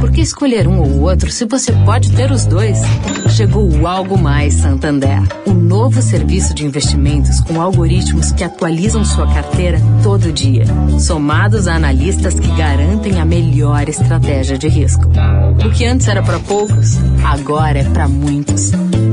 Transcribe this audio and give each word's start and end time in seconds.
Por 0.00 0.10
que 0.10 0.20
escolher 0.20 0.66
um 0.66 0.80
ou 0.80 1.00
outro 1.00 1.30
se 1.30 1.44
você 1.44 1.72
pode 1.84 2.12
ter 2.12 2.30
os 2.30 2.44
dois? 2.44 2.78
Chegou 3.30 3.70
o 3.70 3.86
Algo 3.86 4.18
Mais 4.18 4.54
Santander, 4.54 5.22
o 5.46 5.52
novo 5.52 6.02
serviço 6.02 6.54
de 6.54 6.66
investimentos 6.66 7.40
com 7.40 7.60
algoritmos 7.60 8.32
que 8.32 8.44
atualizam 8.44 9.04
sua 9.04 9.26
carteira 9.32 9.78
todo 10.02 10.32
dia, 10.32 10.64
somados 10.98 11.66
a 11.66 11.74
analistas 11.74 12.38
que 12.38 12.48
garantem 12.56 13.20
a 13.20 13.24
melhor 13.24 13.88
estratégia 13.88 14.58
de 14.58 14.68
risco. 14.68 15.04
O 15.64 15.70
que 15.70 15.84
antes 15.84 16.08
era 16.08 16.22
para 16.22 16.38
poucos, 16.40 16.98
agora 17.24 17.78
é 17.78 17.84
para 17.84 18.08
muitos. 18.08 18.72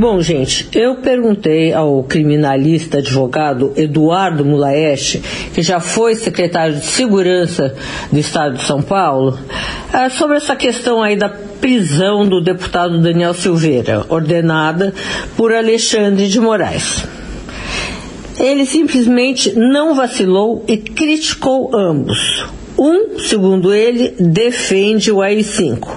Bom, 0.00 0.18
gente, 0.22 0.66
eu 0.72 0.94
perguntei 0.94 1.74
ao 1.74 2.02
criminalista 2.02 2.96
advogado 2.96 3.74
Eduardo 3.76 4.46
Mulaeste, 4.46 5.22
que 5.52 5.60
já 5.60 5.78
foi 5.78 6.14
secretário 6.14 6.76
de 6.76 6.86
Segurança 6.86 7.76
do 8.10 8.18
Estado 8.18 8.56
de 8.56 8.62
São 8.62 8.80
Paulo, 8.80 9.38
eh, 9.92 10.08
sobre 10.08 10.38
essa 10.38 10.56
questão 10.56 11.02
aí 11.02 11.16
da 11.16 11.28
prisão 11.28 12.26
do 12.26 12.40
deputado 12.40 12.98
Daniel 13.02 13.34
Silveira, 13.34 14.06
ordenada 14.08 14.94
por 15.36 15.52
Alexandre 15.52 16.28
de 16.28 16.40
Moraes. 16.40 17.04
Ele 18.38 18.64
simplesmente 18.64 19.52
não 19.54 19.94
vacilou 19.94 20.64
e 20.66 20.78
criticou 20.78 21.76
ambos. 21.76 22.46
Um, 22.78 23.18
segundo 23.18 23.74
ele, 23.74 24.14
defende 24.18 25.12
o 25.12 25.20
AI-5 25.20 25.88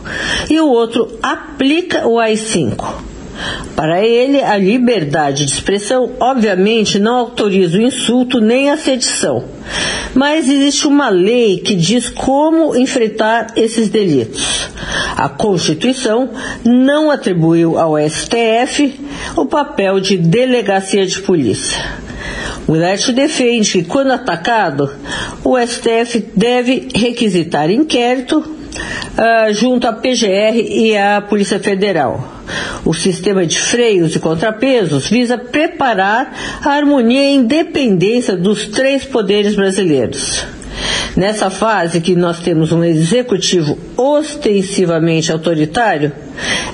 e 0.49 0.59
o 0.59 0.67
outro 0.67 1.07
aplica 1.23 2.05
o 2.05 2.19
AI-5. 2.19 3.12
Para 3.75 4.05
ele, 4.05 4.41
a 4.41 4.57
liberdade 4.57 5.45
de 5.45 5.51
expressão 5.51 6.11
obviamente 6.19 6.99
não 6.99 7.15
autoriza 7.15 7.77
o 7.77 7.81
insulto 7.81 8.39
nem 8.39 8.69
a 8.69 8.77
sedição. 8.77 9.43
Mas 10.13 10.47
existe 10.47 10.87
uma 10.87 11.09
lei 11.09 11.57
que 11.57 11.75
diz 11.75 12.09
como 12.09 12.75
enfrentar 12.75 13.47
esses 13.55 13.89
delitos. 13.89 14.69
A 15.17 15.27
Constituição 15.29 16.29
não 16.63 17.09
atribuiu 17.09 17.79
ao 17.79 17.97
STF 17.97 18.99
o 19.35 19.45
papel 19.45 19.99
de 19.99 20.17
delegacia 20.17 21.05
de 21.05 21.19
polícia. 21.21 22.03
Leste 22.67 23.11
defende 23.11 23.71
que, 23.71 23.83
quando 23.83 24.11
atacado, 24.11 24.89
o 25.43 25.57
STF 25.59 26.25
deve 26.35 26.87
requisitar 26.95 27.69
inquérito 27.69 28.37
uh, 28.39 29.53
junto 29.53 29.87
à 29.87 29.93
PGR 29.93 30.55
e 30.55 30.97
à 30.97 31.21
Polícia 31.21 31.59
Federal. 31.59 32.23
O 32.85 32.93
sistema 32.93 33.45
de 33.45 33.59
freios 33.59 34.15
e 34.15 34.19
contrapesos 34.19 35.07
visa 35.07 35.37
preparar 35.37 36.33
a 36.63 36.69
harmonia 36.69 37.29
e 37.29 37.35
independência 37.35 38.35
dos 38.35 38.67
três 38.67 39.05
poderes 39.05 39.55
brasileiros. 39.55 40.45
Nessa 41.15 41.49
fase 41.49 42.01
que 42.01 42.15
nós 42.15 42.39
temos 42.39 42.71
um 42.71 42.83
executivo 42.83 43.77
ostensivamente 43.95 45.31
autoritário, 45.31 46.11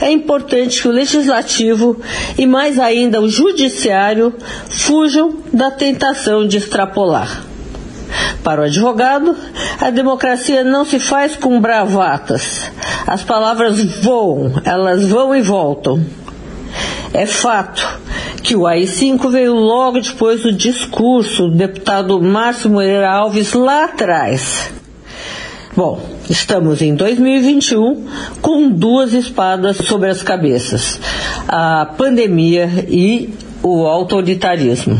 é 0.02 0.09
importante 0.09 0.81
que 0.81 0.88
o 0.88 0.92
legislativo 0.92 2.00
e 2.38 2.46
mais 2.46 2.80
ainda 2.80 3.22
o 3.22 3.30
judiciário 3.30 4.34
fujam 4.69 5.40
da 5.52 5.69
tentação 5.69 6.48
de 6.48 6.58
extrapolar. 6.58 7.44
Para 8.44 8.62
o 8.62 8.64
advogado, 8.64 9.36
a 9.82 9.90
democracia 9.90 10.64
não 10.64 10.84
se 10.84 11.00
faz 11.00 11.36
com 11.36 11.60
bravatas. 11.60 12.70
As 13.08 13.24
palavras 13.24 13.84
voam, 14.02 14.62
elas 14.66 15.08
vão 15.08 15.36
e 15.36 15.42
voltam. 15.42 16.06
É 17.14 17.26
fato 17.26 18.00
que 18.44 18.56
o 18.56 18.68
AI-5 18.68 19.32
veio 19.32 19.54
logo 19.54 20.00
depois 20.00 20.42
do 20.42 20.52
discurso 20.52 21.48
do 21.48 21.56
deputado 21.56 22.22
Márcio 22.22 22.70
Moreira 22.70 23.10
Alves 23.10 23.54
lá 23.54 23.86
atrás. 23.86 24.72
Bom, 25.76 26.02
estamos 26.30 26.82
em 26.82 26.94
2021 26.94 28.06
com 28.42 28.70
duas 28.70 29.14
espadas 29.14 29.78
sobre 29.78 30.10
as 30.10 30.22
cabeças: 30.22 31.00
a 31.48 31.86
pandemia 31.86 32.86
e 32.90 33.34
o 33.64 33.86
autoritarismo. 33.86 35.00